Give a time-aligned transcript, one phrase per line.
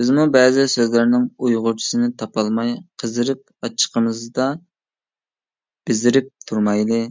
[0.00, 2.74] بىزمۇ بەزى سۆزلەرنىڭ ئۇيغۇرچىسىنى تاپالماي
[3.04, 4.50] قىزىرىپ، ئاچچىقىمىزدا
[5.94, 7.06] بېزىرىپ تۇرمايلى.